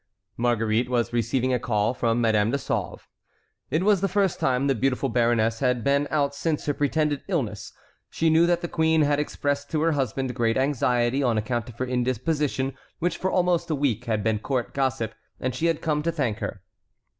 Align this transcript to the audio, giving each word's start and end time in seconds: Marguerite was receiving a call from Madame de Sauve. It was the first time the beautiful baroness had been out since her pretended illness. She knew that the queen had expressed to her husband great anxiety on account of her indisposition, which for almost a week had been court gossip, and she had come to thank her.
Marguerite 0.35 0.89
was 0.89 1.13
receiving 1.13 1.53
a 1.53 1.59
call 1.59 1.93
from 1.93 2.19
Madame 2.21 2.49
de 2.49 2.57
Sauve. 2.57 3.07
It 3.69 3.83
was 3.83 4.01
the 4.01 4.07
first 4.07 4.39
time 4.39 4.65
the 4.65 4.73
beautiful 4.73 5.09
baroness 5.09 5.59
had 5.59 5.83
been 5.83 6.07
out 6.09 6.33
since 6.33 6.65
her 6.65 6.73
pretended 6.73 7.21
illness. 7.27 7.71
She 8.09 8.31
knew 8.31 8.47
that 8.47 8.61
the 8.61 8.67
queen 8.67 9.03
had 9.03 9.19
expressed 9.19 9.69
to 9.69 9.81
her 9.83 9.91
husband 9.91 10.33
great 10.33 10.57
anxiety 10.57 11.21
on 11.21 11.37
account 11.37 11.69
of 11.69 11.77
her 11.77 11.85
indisposition, 11.85 12.73
which 12.97 13.17
for 13.17 13.29
almost 13.29 13.69
a 13.69 13.75
week 13.75 14.05
had 14.05 14.23
been 14.23 14.39
court 14.39 14.73
gossip, 14.73 15.13
and 15.39 15.53
she 15.53 15.67
had 15.67 15.83
come 15.83 16.01
to 16.01 16.11
thank 16.11 16.39
her. 16.39 16.63